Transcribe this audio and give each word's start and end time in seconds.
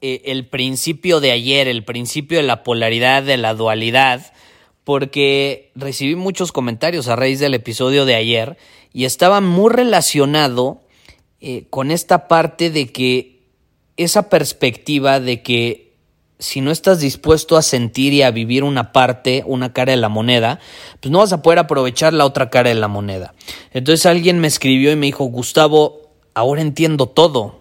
eh, 0.00 0.22
el 0.26 0.46
principio 0.46 1.20
de 1.20 1.32
ayer, 1.32 1.68
el 1.68 1.84
principio 1.84 2.38
de 2.38 2.44
la 2.44 2.62
polaridad, 2.62 3.22
de 3.22 3.36
la 3.36 3.54
dualidad, 3.54 4.32
porque 4.84 5.70
recibí 5.74 6.14
muchos 6.14 6.52
comentarios 6.52 7.08
a 7.08 7.16
raíz 7.16 7.40
del 7.40 7.54
episodio 7.54 8.04
de 8.04 8.14
ayer 8.14 8.56
y 8.92 9.04
estaba 9.04 9.40
muy 9.40 9.72
relacionado 9.72 10.80
eh, 11.40 11.66
con 11.70 11.90
esta 11.90 12.26
parte 12.28 12.70
de 12.70 12.90
que 12.90 13.42
esa 13.96 14.28
perspectiva 14.28 15.20
de 15.20 15.42
que 15.42 15.88
si 16.38 16.60
no 16.60 16.70
estás 16.70 17.00
dispuesto 17.00 17.56
a 17.56 17.62
sentir 17.62 18.12
y 18.12 18.22
a 18.22 18.30
vivir 18.30 18.62
una 18.62 18.92
parte, 18.92 19.42
una 19.46 19.72
cara 19.72 19.90
de 19.90 19.98
la 19.98 20.08
moneda, 20.08 20.60
pues 21.00 21.10
no 21.10 21.18
vas 21.18 21.32
a 21.32 21.42
poder 21.42 21.58
aprovechar 21.58 22.12
la 22.12 22.24
otra 22.24 22.48
cara 22.48 22.68
de 22.68 22.76
la 22.76 22.88
moneda. 22.88 23.34
Entonces 23.72 24.06
alguien 24.06 24.38
me 24.38 24.46
escribió 24.46 24.92
y 24.92 24.96
me 24.96 25.06
dijo, 25.06 25.24
Gustavo, 25.24 26.12
ahora 26.34 26.62
entiendo 26.62 27.06
todo. 27.06 27.57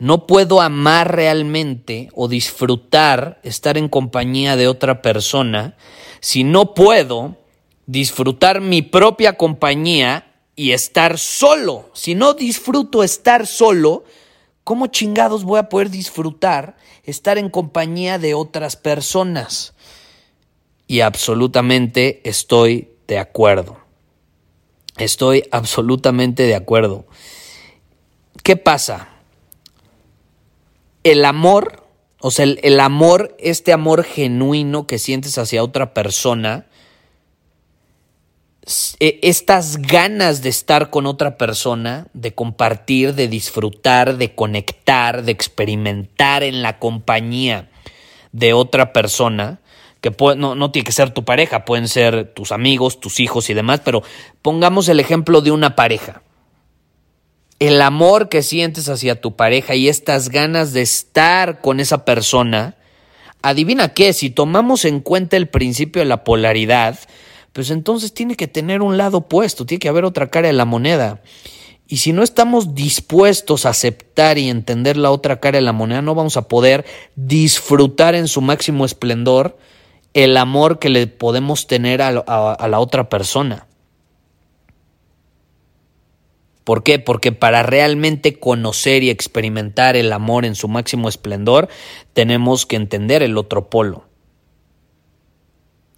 No 0.00 0.26
puedo 0.26 0.62
amar 0.62 1.14
realmente 1.14 2.08
o 2.14 2.26
disfrutar 2.26 3.38
estar 3.42 3.76
en 3.76 3.90
compañía 3.90 4.56
de 4.56 4.66
otra 4.66 5.02
persona 5.02 5.76
si 6.20 6.42
no 6.42 6.72
puedo 6.72 7.36
disfrutar 7.84 8.62
mi 8.62 8.80
propia 8.80 9.36
compañía 9.36 10.32
y 10.56 10.72
estar 10.72 11.18
solo. 11.18 11.90
Si 11.92 12.14
no 12.14 12.32
disfruto 12.32 13.02
estar 13.02 13.46
solo, 13.46 14.04
¿cómo 14.64 14.86
chingados 14.86 15.44
voy 15.44 15.58
a 15.58 15.68
poder 15.68 15.90
disfrutar 15.90 16.78
estar 17.04 17.36
en 17.36 17.50
compañía 17.50 18.18
de 18.18 18.32
otras 18.32 18.76
personas? 18.76 19.74
Y 20.86 21.00
absolutamente 21.00 22.22
estoy 22.24 22.88
de 23.06 23.18
acuerdo. 23.18 23.78
Estoy 24.96 25.44
absolutamente 25.50 26.44
de 26.44 26.54
acuerdo. 26.54 27.04
¿Qué 28.42 28.56
pasa? 28.56 29.19
El 31.04 31.24
amor, 31.24 31.86
o 32.20 32.30
sea, 32.30 32.44
el, 32.44 32.80
amor, 32.80 33.36
este 33.38 33.72
amor 33.72 34.04
genuino 34.04 34.86
que 34.86 34.98
sientes 34.98 35.38
hacia 35.38 35.64
otra 35.64 35.94
persona, 35.94 36.66
e, 39.00 39.18
estas 39.22 39.78
ganas 39.78 40.42
de 40.42 40.50
estar 40.50 40.90
con 40.90 41.06
otra 41.06 41.38
persona, 41.38 42.08
de 42.12 42.34
compartir, 42.34 43.14
de 43.14 43.28
disfrutar, 43.28 44.16
de 44.16 44.34
conectar, 44.34 45.22
de 45.22 45.32
experimentar 45.32 46.42
en 46.42 46.62
la 46.62 46.78
compañía 46.78 47.70
de 48.32 48.52
otra 48.52 48.92
persona, 48.92 49.60
que 50.00 50.14
no, 50.36 50.54
no, 50.54 50.70
tiene 50.70 50.86
que 50.86 50.92
ser 50.92 51.10
tu 51.10 51.24
pareja, 51.24 51.64
pueden 51.64 51.88
ser 51.88 52.32
tus 52.32 52.52
amigos, 52.52 53.00
tus 53.00 53.20
hijos 53.20 53.50
y 53.50 53.54
demás, 53.54 53.80
pero 53.84 54.02
pongamos 54.40 54.88
el 54.88 55.00
ejemplo 55.00 55.42
de 55.42 55.50
una 55.50 55.76
pareja 55.76 56.22
el 57.60 57.82
amor 57.82 58.30
que 58.30 58.42
sientes 58.42 58.88
hacia 58.88 59.20
tu 59.20 59.36
pareja 59.36 59.74
y 59.74 59.88
estas 59.88 60.30
ganas 60.30 60.72
de 60.72 60.80
estar 60.80 61.60
con 61.60 61.78
esa 61.78 62.06
persona, 62.06 62.74
adivina 63.42 63.92
qué, 63.92 64.14
si 64.14 64.30
tomamos 64.30 64.86
en 64.86 65.00
cuenta 65.00 65.36
el 65.36 65.46
principio 65.46 66.00
de 66.00 66.06
la 66.06 66.24
polaridad, 66.24 66.98
pues 67.52 67.70
entonces 67.70 68.14
tiene 68.14 68.34
que 68.34 68.48
tener 68.48 68.80
un 68.80 68.96
lado 68.96 69.18
opuesto, 69.18 69.66
tiene 69.66 69.78
que 69.78 69.90
haber 69.90 70.06
otra 70.06 70.30
cara 70.30 70.48
de 70.48 70.54
la 70.54 70.64
moneda. 70.64 71.20
Y 71.86 71.98
si 71.98 72.12
no 72.14 72.22
estamos 72.22 72.74
dispuestos 72.74 73.66
a 73.66 73.70
aceptar 73.70 74.38
y 74.38 74.48
entender 74.48 74.96
la 74.96 75.10
otra 75.10 75.38
cara 75.38 75.58
de 75.58 75.62
la 75.62 75.72
moneda, 75.72 76.00
no 76.00 76.14
vamos 76.14 76.38
a 76.38 76.48
poder 76.48 76.86
disfrutar 77.14 78.14
en 78.14 78.28
su 78.28 78.40
máximo 78.40 78.86
esplendor 78.86 79.58
el 80.14 80.36
amor 80.38 80.78
que 80.78 80.88
le 80.88 81.06
podemos 81.08 81.66
tener 81.66 82.00
a, 82.00 82.08
a 82.08 82.68
la 82.68 82.80
otra 82.80 83.10
persona. 83.10 83.66
¿Por 86.70 86.84
qué? 86.84 87.00
Porque 87.00 87.32
para 87.32 87.64
realmente 87.64 88.38
conocer 88.38 89.02
y 89.02 89.10
experimentar 89.10 89.96
el 89.96 90.12
amor 90.12 90.44
en 90.44 90.54
su 90.54 90.68
máximo 90.68 91.08
esplendor, 91.08 91.68
tenemos 92.12 92.64
que 92.64 92.76
entender 92.76 93.24
el 93.24 93.36
otro 93.38 93.68
polo. 93.68 94.04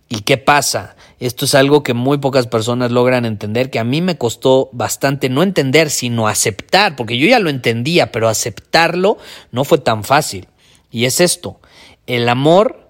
¿Y 0.08 0.20
qué 0.20 0.38
pasa? 0.38 0.96
Esto 1.20 1.44
es 1.44 1.54
algo 1.54 1.82
que 1.82 1.92
muy 1.92 2.16
pocas 2.16 2.46
personas 2.46 2.90
logran 2.90 3.26
entender, 3.26 3.68
que 3.68 3.80
a 3.80 3.84
mí 3.84 4.00
me 4.00 4.16
costó 4.16 4.70
bastante 4.72 5.28
no 5.28 5.42
entender, 5.42 5.90
sino 5.90 6.26
aceptar, 6.26 6.96
porque 6.96 7.18
yo 7.18 7.26
ya 7.26 7.38
lo 7.38 7.50
entendía, 7.50 8.10
pero 8.10 8.30
aceptarlo 8.30 9.18
no 9.50 9.64
fue 9.64 9.76
tan 9.76 10.04
fácil. 10.04 10.48
Y 10.90 11.04
es 11.04 11.20
esto, 11.20 11.60
el 12.06 12.26
amor 12.30 12.88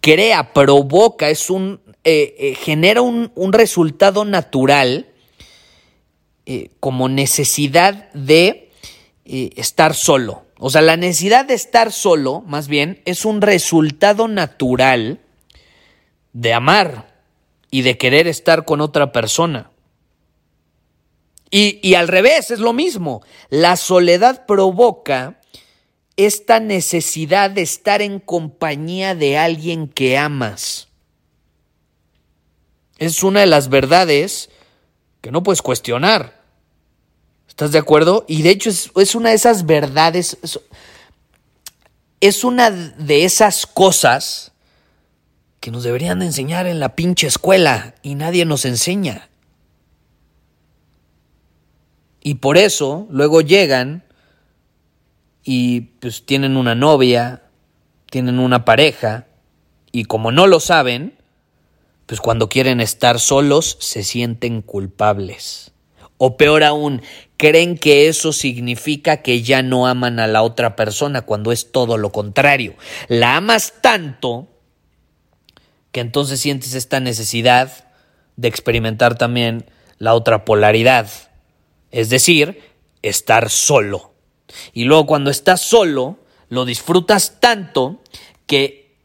crea, 0.00 0.52
provoca, 0.52 1.28
es 1.28 1.50
un, 1.50 1.80
eh, 2.04 2.36
eh, 2.38 2.54
genera 2.54 3.02
un, 3.02 3.32
un 3.34 3.52
resultado 3.52 4.24
natural 4.24 5.08
eh, 6.50 6.70
como 6.80 7.10
necesidad 7.10 8.10
de 8.14 8.72
eh, 9.26 9.50
estar 9.56 9.94
solo. 9.94 10.46
O 10.58 10.70
sea, 10.70 10.80
la 10.80 10.96
necesidad 10.96 11.44
de 11.44 11.52
estar 11.52 11.92
solo, 11.92 12.40
más 12.46 12.68
bien, 12.68 13.02
es 13.04 13.26
un 13.26 13.42
resultado 13.42 14.28
natural 14.28 15.20
de 16.32 16.54
amar 16.54 17.20
y 17.70 17.82
de 17.82 17.98
querer 17.98 18.28
estar 18.28 18.64
con 18.64 18.80
otra 18.80 19.12
persona. 19.12 19.70
Y, 21.50 21.86
y 21.86 21.96
al 21.96 22.08
revés, 22.08 22.50
es 22.50 22.60
lo 22.60 22.72
mismo. 22.72 23.20
La 23.50 23.76
soledad 23.76 24.46
provoca 24.46 25.42
esta 26.16 26.60
necesidad 26.60 27.50
de 27.50 27.60
estar 27.60 28.00
en 28.00 28.20
compañía 28.20 29.14
de 29.14 29.36
alguien 29.36 29.86
que 29.86 30.16
amas. 30.16 30.88
Es 32.96 33.22
una 33.22 33.40
de 33.40 33.46
las 33.48 33.68
verdades 33.68 34.48
que 35.20 35.30
no 35.30 35.42
puedes 35.42 35.60
cuestionar. 35.60 36.37
¿Estás 37.58 37.72
de 37.72 37.78
acuerdo? 37.80 38.24
Y 38.28 38.42
de 38.42 38.50
hecho 38.50 38.70
es, 38.70 39.14
una 39.16 39.30
de 39.30 39.34
esas 39.34 39.66
verdades, 39.66 40.38
es, 42.20 42.44
una 42.44 42.70
de 42.70 43.24
esas 43.24 43.66
cosas 43.66 44.52
que 45.58 45.72
nos 45.72 45.82
deberían 45.82 46.20
de 46.20 46.26
enseñar 46.26 46.68
en 46.68 46.78
la 46.78 46.94
pinche 46.94 47.26
escuela 47.26 47.96
y 48.00 48.14
nadie 48.14 48.44
nos 48.44 48.64
enseña. 48.64 49.28
Y 52.22 52.34
por 52.34 52.58
eso 52.58 53.08
luego 53.10 53.40
llegan 53.40 54.04
y 55.42 55.80
pues 55.80 56.24
tienen 56.24 56.56
una 56.56 56.76
novia, 56.76 57.42
tienen 58.08 58.38
una 58.38 58.64
pareja 58.64 59.26
y 59.90 60.04
como 60.04 60.30
no 60.30 60.46
lo 60.46 60.60
saben, 60.60 61.18
pues 62.06 62.20
cuando 62.20 62.48
quieren 62.48 62.80
estar 62.80 63.18
solos 63.18 63.78
se 63.80 64.04
sienten 64.04 64.62
culpables. 64.62 65.72
O 66.18 66.36
peor 66.36 66.64
aún, 66.64 67.00
creen 67.36 67.78
que 67.78 68.08
eso 68.08 68.32
significa 68.32 69.22
que 69.22 69.42
ya 69.42 69.62
no 69.62 69.86
aman 69.86 70.18
a 70.18 70.26
la 70.26 70.42
otra 70.42 70.76
persona 70.76 71.22
cuando 71.22 71.52
es 71.52 71.72
todo 71.72 71.96
lo 71.96 72.10
contrario. 72.10 72.74
La 73.06 73.36
amas 73.36 73.74
tanto 73.80 74.48
que 75.92 76.00
entonces 76.00 76.40
sientes 76.40 76.74
esta 76.74 77.00
necesidad 77.00 77.86
de 78.36 78.48
experimentar 78.48 79.16
también 79.16 79.64
la 79.98 80.14
otra 80.14 80.44
polaridad, 80.44 81.08
es 81.90 82.10
decir, 82.10 82.60
estar 83.02 83.50
solo. 83.50 84.12
Y 84.72 84.84
luego 84.84 85.06
cuando 85.06 85.30
estás 85.30 85.60
solo, 85.60 86.18
lo 86.48 86.64
disfrutas 86.64 87.40
tanto 87.40 88.02
que, 88.46 88.96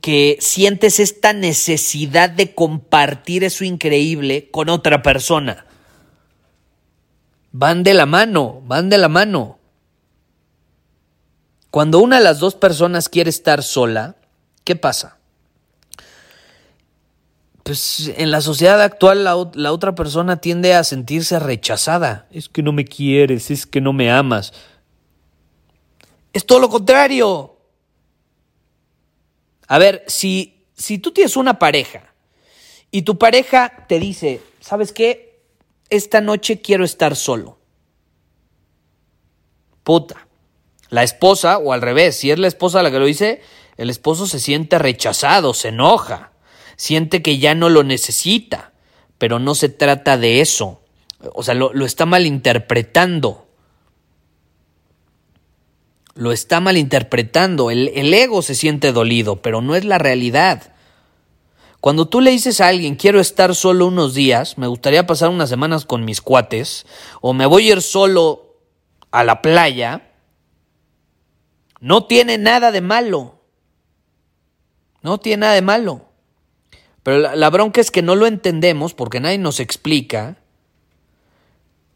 que 0.00 0.38
sientes 0.40 1.00
esta 1.00 1.32
necesidad 1.32 2.30
de 2.30 2.54
compartir 2.54 3.44
eso 3.44 3.64
increíble 3.64 4.48
con 4.50 4.68
otra 4.68 5.02
persona. 5.02 5.65
Van 7.58 7.82
de 7.84 7.94
la 7.94 8.04
mano, 8.04 8.60
van 8.66 8.90
de 8.90 8.98
la 8.98 9.08
mano. 9.08 9.58
Cuando 11.70 12.00
una 12.00 12.18
de 12.18 12.22
las 12.22 12.38
dos 12.38 12.54
personas 12.54 13.08
quiere 13.08 13.30
estar 13.30 13.62
sola, 13.62 14.16
¿qué 14.62 14.76
pasa? 14.76 15.16
Pues 17.62 18.12
en 18.14 18.30
la 18.30 18.42
sociedad 18.42 18.82
actual 18.82 19.24
la, 19.24 19.72
otra 19.72 19.94
persona 19.94 20.36
tiende 20.36 20.74
a 20.74 20.84
sentirse 20.84 21.38
rechazada. 21.38 22.26
Es 22.30 22.50
que 22.50 22.62
no 22.62 22.72
me 22.72 22.84
quieres, 22.84 23.50
es 23.50 23.64
que 23.64 23.80
no 23.80 23.94
me 23.94 24.12
amas. 24.12 24.52
Es 26.34 26.44
todo 26.44 26.58
lo 26.60 26.68
contrario. 26.68 27.56
A 29.66 29.78
ver, 29.78 30.04
si, 30.08 30.66
si 30.74 30.98
tú 30.98 31.10
tienes 31.10 31.38
una 31.38 31.58
pareja 31.58 32.12
y 32.90 33.00
tu 33.00 33.16
pareja 33.16 33.86
te 33.88 33.98
dice, 33.98 34.42
¿sabes 34.60 34.92
qué? 34.92 35.25
Esta 35.90 36.20
noche 36.20 36.60
quiero 36.60 36.84
estar 36.84 37.16
solo. 37.16 37.58
Puta. 39.84 40.26
La 40.88 41.02
esposa, 41.02 41.58
o 41.58 41.72
al 41.72 41.82
revés, 41.82 42.16
si 42.16 42.30
es 42.30 42.38
la 42.38 42.48
esposa 42.48 42.82
la 42.82 42.90
que 42.90 42.98
lo 42.98 43.06
dice, 43.06 43.40
el 43.76 43.90
esposo 43.90 44.26
se 44.26 44.40
siente 44.40 44.78
rechazado, 44.78 45.52
se 45.54 45.68
enoja, 45.68 46.32
siente 46.76 47.22
que 47.22 47.38
ya 47.38 47.54
no 47.54 47.68
lo 47.68 47.82
necesita, 47.82 48.72
pero 49.18 49.38
no 49.38 49.54
se 49.54 49.68
trata 49.68 50.16
de 50.16 50.40
eso. 50.40 50.80
O 51.34 51.42
sea, 51.42 51.54
lo, 51.54 51.72
lo 51.72 51.84
está 51.84 52.06
malinterpretando. 52.06 53.46
Lo 56.14 56.32
está 56.32 56.60
malinterpretando. 56.60 57.70
El, 57.70 57.88
el 57.94 58.14
ego 58.14 58.42
se 58.42 58.54
siente 58.54 58.92
dolido, 58.92 59.42
pero 59.42 59.60
no 59.60 59.74
es 59.74 59.84
la 59.84 59.98
realidad. 59.98 60.75
Cuando 61.86 62.08
tú 62.08 62.20
le 62.20 62.32
dices 62.32 62.60
a 62.60 62.66
alguien, 62.66 62.96
quiero 62.96 63.20
estar 63.20 63.54
solo 63.54 63.86
unos 63.86 64.12
días, 64.12 64.58
me 64.58 64.66
gustaría 64.66 65.06
pasar 65.06 65.28
unas 65.28 65.48
semanas 65.48 65.84
con 65.84 66.04
mis 66.04 66.20
cuates, 66.20 66.84
o 67.20 67.32
me 67.32 67.46
voy 67.46 67.68
a 67.68 67.74
ir 67.74 67.80
solo 67.80 68.56
a 69.12 69.22
la 69.22 69.40
playa, 69.40 70.10
no 71.78 72.06
tiene 72.06 72.38
nada 72.38 72.72
de 72.72 72.80
malo. 72.80 73.38
No 75.00 75.18
tiene 75.18 75.42
nada 75.42 75.52
de 75.52 75.62
malo. 75.62 76.06
Pero 77.04 77.18
la, 77.36 77.50
bronca 77.50 77.80
es 77.80 77.92
que 77.92 78.02
no 78.02 78.16
lo 78.16 78.26
entendemos 78.26 78.92
porque 78.92 79.20
nadie 79.20 79.38
nos 79.38 79.60
explica 79.60 80.38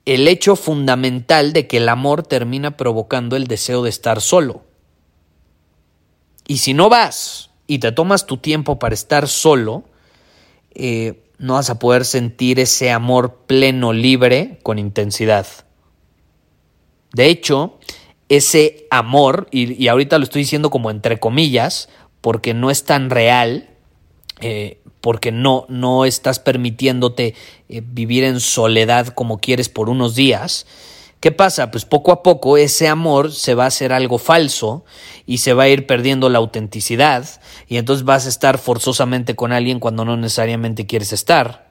el 0.05 0.29
hecho 0.29 0.55
fundamental 0.55 1.53
de 1.53 1.67
que 1.67 1.79
el 1.79 1.89
amor 1.89 2.23
termina 2.23 2.77
provocando 2.77 3.35
el 3.35 3.49
deseo 3.49 3.83
de 3.83 3.91
estar 3.91 4.21
solo. 4.21 4.63
Y 6.47 6.59
si 6.59 6.75
no 6.75 6.89
vas 6.89 7.50
y 7.71 7.79
te 7.79 7.93
tomas 7.93 8.27
tu 8.27 8.37
tiempo 8.39 8.81
para 8.81 8.95
estar 8.97 9.29
solo, 9.29 9.85
eh, 10.75 11.23
no 11.39 11.55
vas 11.55 11.71
a 11.71 11.79
poder 11.79 12.05
sentir 12.05 12.59
ese 12.59 12.91
amor 12.91 13.43
pleno, 13.47 13.93
libre, 13.93 14.59
con 14.65 14.81
intensidad. 14.81 15.47
De 17.13 17.27
hecho, 17.27 17.79
ese 18.29 18.89
amor, 18.91 19.47
y, 19.53 19.87
ahorita 19.87 20.19
lo 20.19 20.25
estoy 20.25 20.43
diciendo 20.43 20.69
como 20.69 20.91
entre 20.91 21.21
comillas, 21.21 21.89
porque 22.21 22.55
no 22.55 22.73
es 22.73 22.83
tan 22.83 23.09
real, 23.09 23.71
eh, 24.41 24.81
porque 25.01 25.31
no, 25.31 25.65
no 25.69 26.05
estás 26.05 26.41
permitiéndote 26.41 27.37
eh, 27.69 27.83
vivir 27.87 28.25
en 28.25 28.41
soledad 28.41 29.07
como 29.15 29.39
quieres 29.39 29.69
por 29.69 29.91
unos 29.91 30.17
días, 30.17 30.67
¿Qué 31.21 31.33
pasa? 31.33 31.71
Pues 31.71 31.85
poco 31.85 32.13
a 32.13 32.23
poco 32.23 32.57
ese 32.57 32.89
amor 32.89 33.31
se 33.33 33.55
va 33.55 33.65
a 33.65 33.69
hacer 33.69 33.93
algo 33.93 34.17
falso 34.17 34.85
y 35.27 35.39
se 35.39 35.53
va 35.53 35.65
a 35.65 35.69
ir 35.69 35.87
perdiendo 35.87 36.31
la 36.31 36.39
autenticidad 36.39 37.29
y 37.69 37.77
entonces 37.77 38.07
vas 38.07 38.25
a 38.25 38.31
estar 38.31 38.57
forzosamente 38.57 39.37
con 39.37 39.53
alguien 39.53 39.81
cuando 39.81 40.07
no 40.07 40.17
necesariamente 40.17 40.87
quieres 40.87 41.13
estar. 41.13 41.69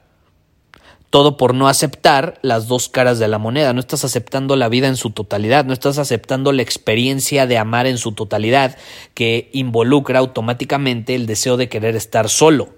Todo 1.10 1.36
por 1.36 1.54
no 1.54 1.66
aceptar 1.66 2.38
las 2.42 2.68
dos 2.68 2.88
caras 2.88 3.18
de 3.18 3.26
la 3.26 3.38
moneda. 3.38 3.72
No 3.72 3.80
estás 3.80 4.04
aceptando 4.04 4.54
la 4.54 4.68
vida 4.68 4.86
en 4.86 4.94
su 4.94 5.10
totalidad, 5.10 5.64
no 5.64 5.72
estás 5.72 5.98
aceptando 5.98 6.52
la 6.52 6.62
experiencia 6.62 7.48
de 7.48 7.58
amar 7.58 7.88
en 7.88 7.98
su 7.98 8.12
totalidad, 8.12 8.78
que 9.14 9.50
involucra 9.52 10.20
automáticamente 10.20 11.16
el 11.16 11.26
deseo 11.26 11.56
de 11.56 11.68
querer 11.68 11.96
estar 11.96 12.28
solo. 12.28 12.68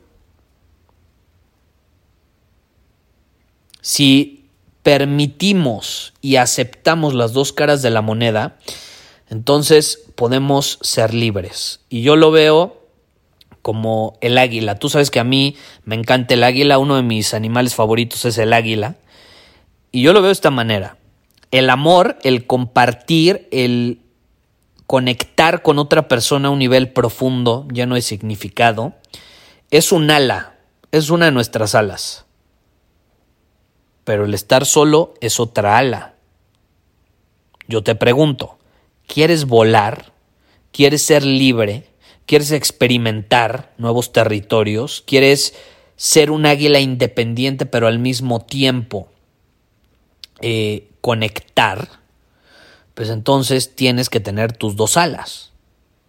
Si 3.83 4.42
permitimos 4.83 6.13
y 6.21 6.37
aceptamos 6.37 7.15
las 7.15 7.33
dos 7.33 7.53
caras 7.53 7.83
de 7.83 7.91
la 7.91 8.03
moneda, 8.03 8.59
entonces 9.29 10.01
podemos 10.15 10.79
ser 10.83 11.15
libres. 11.15 11.81
Y 11.89 12.03
yo 12.03 12.17
lo 12.17 12.31
veo 12.31 12.83
como 13.63 14.19
el 14.21 14.37
águila. 14.39 14.79
Tú 14.79 14.89
sabes 14.89 15.11
que 15.11 15.21
a 15.21 15.25
mí 15.25 15.57
me 15.85 15.95
encanta 15.95 16.35
el 16.35 16.45
águila, 16.45 16.79
uno 16.79 16.97
de 16.97 17.03
mis 17.03 17.33
animales 17.33 17.75
favoritos 17.75 18.25
es 18.25 18.37
el 18.39 18.53
águila. 18.53 18.97
Y 19.93 20.03
yo 20.03 20.13
lo 20.13 20.21
veo 20.21 20.29
de 20.29 20.33
esta 20.33 20.51
manera. 20.51 20.97
El 21.51 21.71
amor, 21.71 22.19
el 22.25 22.47
compartir, 22.47 23.49
el 23.53 24.01
conectar 24.87 25.63
con 25.63 25.79
otra 25.79 26.09
persona 26.09 26.49
a 26.49 26.51
un 26.51 26.59
nivel 26.59 26.93
profundo, 26.93 27.67
lleno 27.73 27.95
de 27.95 28.03
significado, 28.03 28.95
es 29.71 29.93
un 29.93 30.11
ala, 30.11 30.57
es 30.91 31.09
una 31.09 31.27
de 31.27 31.33
nuestras 31.33 31.75
alas. 31.75 32.22
Pero 34.05 34.25
el 34.25 34.35
estar 34.35 34.67
solo 34.67 35.15
es 35.21 35.41
otra 35.41 35.79
ala. 35.79 36.15
Yo 37.69 37.83
te 37.83 37.95
pregunto, 37.95 38.59
¿quieres 39.07 39.47
volar? 39.47 40.13
¿Quieres 40.73 41.03
ser 41.03 41.25
libre? 41.25 41.93
quieres 42.27 42.53
experimentar 42.53 43.73
nuevos 43.79 44.13
territorios, 44.13 45.03
quieres 45.07 45.55
ser 45.97 46.31
un 46.31 46.47
águila 46.47 46.81
independiente 46.81 47.67
pero 47.67 47.87
al 47.87 47.99
mismo 47.99 48.41
tiempo 48.41 49.09
eh, 50.41 50.89
conectar, 51.01 51.89
pues 52.95 53.11
entonces 53.11 53.75
tienes 53.75 54.09
que 54.09 54.21
tener 54.21 54.53
tus 54.53 54.77
dos 54.77 54.97
alas. 54.97 55.53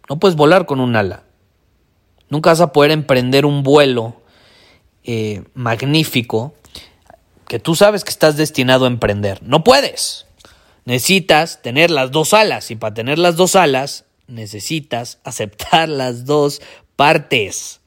No 0.09 0.19
puedes 0.19 0.35
volar 0.35 0.65
con 0.65 0.79
un 0.79 0.95
ala. 0.95 1.23
Nunca 2.29 2.49
vas 2.49 2.61
a 2.61 2.71
poder 2.71 2.91
emprender 2.91 3.45
un 3.45 3.63
vuelo 3.63 4.21
eh, 5.03 5.43
magnífico 5.53 6.53
que 7.53 7.59
tú 7.59 7.75
sabes 7.75 8.03
que 8.03 8.09
estás 8.09 8.35
destinado 8.35 8.85
a 8.85 8.87
emprender. 8.87 9.43
No 9.43 9.63
puedes. 9.63 10.25
Necesitas 10.85 11.61
tener 11.61 11.91
las 11.91 12.09
dos 12.09 12.33
alas 12.33 12.71
y 12.71 12.75
para 12.75 12.95
tener 12.95 13.19
las 13.19 13.35
dos 13.35 13.55
alas 13.55 14.05
necesitas 14.25 15.19
aceptar 15.23 15.87
las 15.87 16.25
dos 16.25 16.63
partes. 16.95 17.79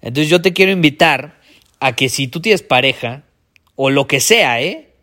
Entonces 0.00 0.28
yo 0.28 0.42
te 0.42 0.52
quiero 0.52 0.72
invitar 0.72 1.38
a 1.78 1.94
que 1.94 2.08
si 2.08 2.26
tú 2.26 2.40
tienes 2.40 2.64
pareja, 2.64 3.22
o 3.76 3.88
lo 3.88 4.08
que 4.08 4.18
sea, 4.18 4.60
¿eh? 4.60 4.94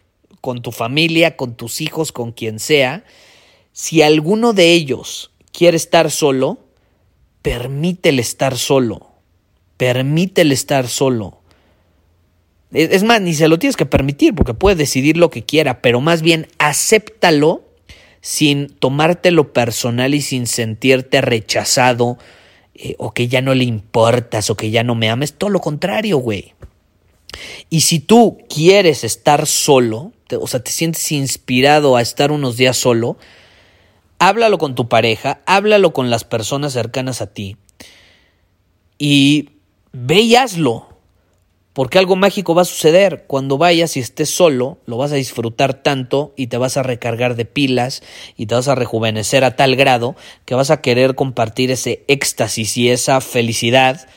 Con 0.41 0.61
tu 0.61 0.73
familia, 0.73 1.37
con 1.37 1.55
tus 1.55 1.79
hijos, 1.79 2.11
con 2.11 2.33
quien 2.33 2.59
sea, 2.59 3.05
si 3.71 4.01
alguno 4.01 4.51
de 4.51 4.73
ellos 4.73 5.31
quiere 5.53 5.77
estar 5.77 6.11
solo, 6.11 6.65
permítele 7.43 8.21
estar 8.21 8.57
solo. 8.57 9.07
Permítele 9.77 10.53
estar 10.53 10.89
solo. 10.89 11.36
Es 12.71 13.03
más, 13.03 13.21
ni 13.21 13.33
se 13.33 13.47
lo 13.47 13.59
tienes 13.59 13.77
que 13.77 13.85
permitir 13.85 14.35
porque 14.35 14.53
puede 14.53 14.75
decidir 14.75 15.17
lo 15.17 15.29
que 15.29 15.43
quiera, 15.43 15.81
pero 15.81 16.01
más 16.01 16.21
bien 16.21 16.47
acéptalo 16.57 17.63
sin 18.21 18.67
tomártelo 18.67 19.53
personal 19.53 20.13
y 20.13 20.21
sin 20.21 20.47
sentirte 20.47 21.21
rechazado 21.21 22.17
eh, 22.75 22.95
o 22.97 23.13
que 23.13 23.29
ya 23.29 23.41
no 23.41 23.55
le 23.55 23.63
importas 23.63 24.49
o 24.49 24.57
que 24.57 24.69
ya 24.69 24.83
no 24.83 24.95
me 24.95 25.09
ames, 25.09 25.33
todo 25.33 25.49
lo 25.49 25.61
contrario, 25.61 26.17
güey. 26.17 26.53
Y 27.69 27.81
si 27.81 27.99
tú 27.99 28.37
quieres 28.49 29.03
estar 29.03 29.47
solo, 29.47 30.11
o 30.39 30.47
sea, 30.47 30.61
te 30.61 30.71
sientes 30.71 31.11
inspirado 31.11 31.95
a 31.95 32.01
estar 32.01 32.31
unos 32.31 32.57
días 32.57 32.75
solo, 32.75 33.17
háblalo 34.19 34.57
con 34.57 34.75
tu 34.75 34.89
pareja, 34.89 35.39
háblalo 35.45 35.93
con 35.93 36.09
las 36.09 36.23
personas 36.23 36.73
cercanas 36.73 37.21
a 37.21 37.27
ti 37.27 37.57
y 38.97 39.49
ve 39.91 40.21
y 40.21 40.35
hazlo. 40.35 40.86
Porque 41.77 41.99
algo 41.99 42.15
mágico 42.15 42.55
va 42.55 42.63
a 42.63 42.65
suceder. 42.65 43.25
Cuando 43.27 43.59
vayas 43.59 43.97
y 43.97 43.99
estés 43.99 44.31
solo, 44.31 44.79
lo 44.87 44.97
vas 44.97 45.11
a 45.11 45.15
disfrutar 45.17 45.75
tanto 45.75 46.33
y 46.35 46.47
te 46.47 46.57
vas 46.57 46.75
a 46.75 46.81
recargar 46.81 47.35
de 47.35 47.45
pilas 47.45 48.01
y 48.35 48.47
te 48.47 48.55
vas 48.55 48.67
a 48.67 48.73
rejuvenecer 48.73 49.43
a 49.43 49.55
tal 49.55 49.75
grado 49.75 50.15
que 50.45 50.55
vas 50.55 50.71
a 50.71 50.81
querer 50.81 51.13
compartir 51.13 51.69
ese 51.69 52.03
éxtasis 52.07 52.77
y 52.77 52.89
esa 52.89 53.21
felicidad 53.21 54.09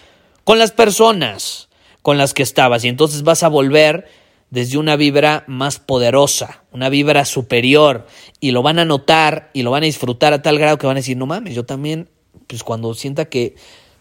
con 0.45 0.59
las 0.59 0.71
personas 0.71 1.69
con 2.01 2.17
las 2.17 2.33
que 2.33 2.43
estabas. 2.43 2.83
Y 2.83 2.89
entonces 2.89 3.25
vas 3.25 3.43
a 3.43 3.49
volver 3.49 4.09
desde 4.49 4.79
una 4.79 4.97
vibra 4.97 5.45
más 5.47 5.79
poderosa, 5.79 6.63
una 6.73 6.89
vibra 6.89 7.27
superior. 7.27 8.07
Y 8.41 8.53
lo 8.53 8.63
van 8.63 8.79
a 8.79 8.87
notar 8.87 9.51
y 9.53 9.65
lo 9.65 9.71
van 9.71 9.83
a 9.83 9.85
disfrutar 9.85 10.33
a 10.33 10.41
tal 10.41 10.59
grado 10.59 10.79
que 10.79 10.87
van 10.87 10.97
a 10.97 11.01
decir, 11.01 11.19
no 11.19 11.27
mames, 11.27 11.55
yo 11.55 11.67
también, 11.67 12.09
pues 12.47 12.65
cuando 12.65 12.95
sienta 12.95 13.27
que 13.27 13.55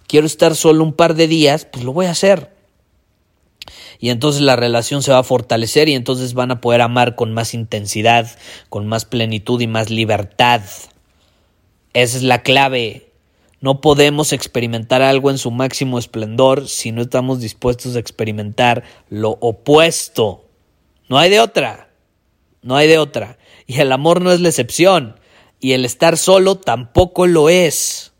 quiero 0.07 0.27
estar 0.27 0.55
solo 0.55 0.81
un 0.81 0.93
par 0.93 1.13
de 1.13 1.27
días, 1.27 1.65
pues 1.65 1.83
lo 1.83 1.91
voy 1.91 2.05
a 2.05 2.11
hacer 2.11 2.57
y 3.99 4.09
entonces 4.09 4.41
la 4.41 4.55
relación 4.55 5.03
se 5.03 5.11
va 5.11 5.19
a 5.19 5.23
fortalecer 5.23 5.89
y 5.89 5.93
entonces 5.93 6.33
van 6.33 6.51
a 6.51 6.61
poder 6.61 6.81
amar 6.81 7.15
con 7.15 7.33
más 7.33 7.53
intensidad, 7.53 8.31
con 8.69 8.87
más 8.87 9.03
plenitud 9.03 9.59
y 9.59 9.67
más 9.67 9.89
libertad. 9.89 10.61
Esa 11.93 12.17
es 12.17 12.23
la 12.23 12.41
clave. 12.41 13.11
No 13.59 13.81
podemos 13.81 14.31
experimentar 14.31 15.01
algo 15.01 15.29
en 15.29 15.37
su 15.37 15.51
máximo 15.51 15.99
esplendor 15.99 16.69
si 16.69 16.93
no 16.93 17.01
estamos 17.01 17.41
dispuestos 17.41 17.97
a 17.97 17.99
experimentar 17.99 18.85
lo 19.09 19.31
opuesto. 19.41 20.45
No 21.09 21.17
hay 21.17 21.29
de 21.29 21.41
otra. 21.41 21.89
No 22.61 22.77
hay 22.77 22.87
de 22.87 22.99
otra. 22.99 23.37
Y 23.67 23.81
el 23.81 23.91
amor 23.91 24.21
no 24.21 24.31
es 24.31 24.39
la 24.39 24.49
excepción. 24.49 25.19
y 25.61 25.73
el 25.73 25.83
estar 25.83 26.17
solo 26.17 26.55
tampoco 26.55 27.27
lo 27.27 27.49
es. 27.49 28.13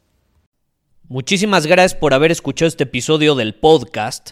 Muchísimas 1.07 1.65
gracias 1.65 1.97
por 1.97 2.13
haber 2.13 2.31
escuchado 2.31 2.67
este 2.67 2.83
episodio 2.83 3.33
del 3.33 3.55
podcast. 3.55 4.31